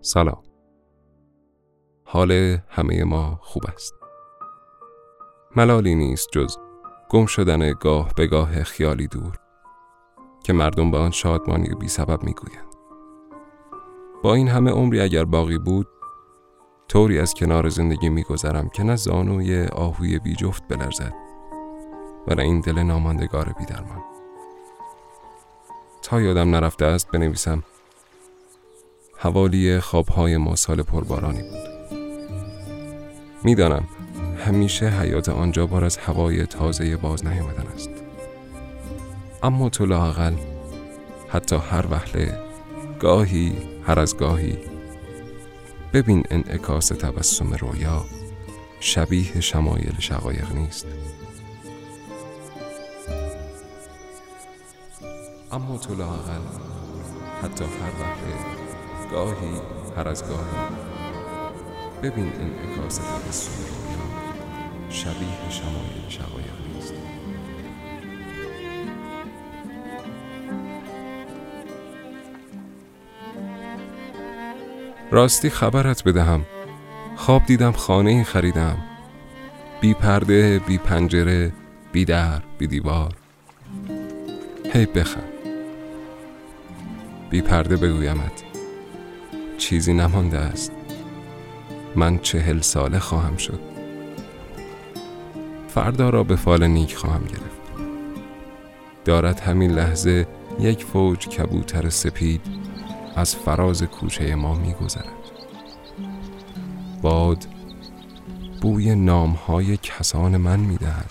سلام. 0.00 0.42
حال 2.04 2.58
همه 2.68 3.04
ما 3.04 3.38
خوب 3.42 3.62
است. 3.74 3.94
ملالی 5.56 5.94
نیست 5.94 6.28
جز 6.32 6.56
گم 7.10 7.26
شدن 7.26 7.72
گاه 7.72 8.12
به 8.16 8.26
گاه 8.26 8.62
خیالی 8.62 9.06
دور 9.06 9.38
که 10.44 10.52
مردم 10.52 10.90
به 10.90 10.98
آن 10.98 11.10
شادمانی 11.10 11.68
بی 11.80 11.88
سبب 11.88 12.22
می‌گویند. 12.22 12.73
با 14.24 14.34
این 14.34 14.48
همه 14.48 14.70
عمری 14.70 15.00
اگر 15.00 15.24
باقی 15.24 15.58
بود 15.58 15.86
طوری 16.88 17.18
از 17.18 17.34
کنار 17.34 17.68
زندگی 17.68 18.08
میگذرم 18.08 18.68
که 18.68 18.82
نه 18.82 18.96
زانوی 18.96 19.64
آهوی 19.64 20.18
بی 20.18 20.34
جفت 20.34 20.68
بلرزد 20.68 21.12
و 22.26 22.34
نه 22.34 22.42
این 22.42 22.60
دل 22.60 22.78
ناماندگار 22.78 23.54
بی 23.58 23.64
درمان 23.64 24.02
تا 26.02 26.20
یادم 26.20 26.50
نرفته 26.50 26.84
است 26.84 27.10
بنویسم 27.10 27.62
حوالی 29.18 29.80
خوابهای 29.80 30.36
ما 30.36 30.56
سال 30.56 30.82
پربارانی 30.82 31.42
بود. 31.42 31.98
می‌دانم 33.44 33.88
همیشه 34.38 34.88
حیات 34.88 35.28
آنجا 35.28 35.66
بار 35.66 35.84
از 35.84 35.96
هوای 35.96 36.46
تازه 36.46 36.96
باز 36.96 37.26
نیامدن 37.26 37.66
است. 37.66 37.90
اما 39.42 39.68
تو 39.68 39.86
لاقل 39.86 40.34
حتی 41.28 41.56
هر 41.56 41.86
وحله 41.90 42.38
گاهی 43.00 43.73
هر 43.86 43.98
از 44.00 44.16
گاهی. 44.16 44.58
ببین 45.92 46.22
انعکاس 46.30 46.88
تبسم 46.88 47.52
رویا 47.52 48.04
شبیه 48.80 49.40
شمایل 49.40 49.94
شقایق 49.98 50.52
نیست. 50.52 50.86
اما 55.52 55.78
تو 55.78 55.94
لاقل 55.94 56.40
حتی 57.42 57.64
هر 57.64 58.00
وحله 58.00 59.10
گاهی 59.10 59.60
هر 59.96 60.08
از 60.08 60.28
گاهی. 60.28 60.68
ببین 62.02 62.32
انعکاس 62.32 62.96
تبسم 62.96 63.52
رویا 63.52 64.04
شبیه 64.88 65.50
شمایل 65.50 66.08
شقایق 66.08 66.63
راستی 75.14 75.50
خبرت 75.50 76.04
بدهم. 76.04 76.44
خواب 77.16 77.46
دیدم 77.46 77.72
خانه 77.72 78.24
خریدم. 78.24 78.76
بی 79.80 79.94
پرده 79.94 80.58
بی 80.58 80.78
پنجره 80.78 81.52
بی 81.92 82.04
در 82.04 82.42
بی 82.58 82.66
دیوار. 82.66 83.14
هی 84.72 84.86
بخم 84.86 85.24
بی 87.30 87.42
پرده 87.42 87.76
بگویمت. 87.76 88.42
چیزی 89.58 89.92
نمانده 89.92 90.38
است. 90.38 90.72
من 91.96 92.18
چهل 92.18 92.60
ساله 92.60 92.98
خواهم 92.98 93.36
شد. 93.36 93.60
فردا 95.68 96.10
را 96.10 96.24
به 96.24 96.36
فال 96.36 96.66
نیک 96.66 96.96
خواهم 96.96 97.24
گرفت. 97.24 97.86
دارد 99.04 99.40
همین 99.40 99.70
لحظه 99.70 100.26
یک 100.60 100.84
فوج 100.84 101.28
کبوتر 101.28 101.88
سپید 101.88 102.63
از 103.16 103.36
فراز 103.36 103.82
کوچه 103.82 104.34
ما 104.34 104.54
میگذرد. 104.54 105.12
باد 107.02 107.46
بوی 108.60 108.94
نامهای 108.94 109.76
کسان 109.76 110.36
من 110.36 110.60
می‌دهد. 110.60 111.10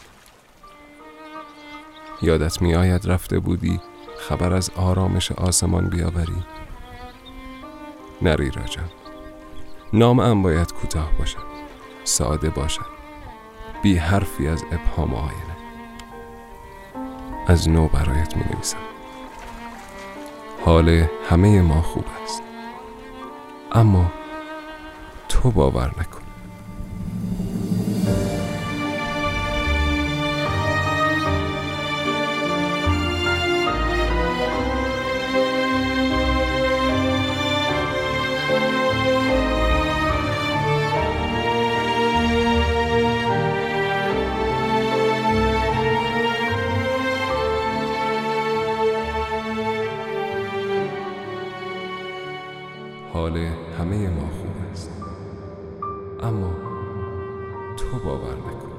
یادت 2.22 2.62
میآید 2.62 3.08
رفته 3.08 3.40
بودی 3.40 3.80
خبر 4.18 4.54
از 4.54 4.72
آرامش 4.76 5.32
آسمان 5.32 5.90
بیاوری؟ 5.90 6.44
نری 8.22 8.52
راجم 8.52 8.90
نام 9.94 10.20
ام 10.20 10.42
باید 10.42 10.74
کوتاه 10.74 11.12
باشد 11.20 11.54
ساده 12.04 12.50
باشد 12.50 12.94
بی 13.84 13.98
حرفی 13.98 14.48
از 14.48 14.64
ابهام 14.72 15.14
آینه. 15.14 15.58
از 17.48 17.70
نو 17.70 17.88
برایت 17.88 18.38
می 18.38 18.44
نویسم 18.54 18.93
حال 20.66 21.08
همه 21.30 21.62
ما 21.62 21.82
خوب 21.82 22.06
است. 22.24 22.44
اما 23.72 24.12
تو 25.30 25.52
باور 25.52 25.88
نکن. 26.00 26.23
حال 53.34 53.42
همه 53.80 54.10
ما 54.10 54.22
خوب 54.22 54.72
است. 54.72 54.92
اما 56.24 56.52
تو 57.78 58.00
باور 58.06 58.36
نکن. 58.36 58.73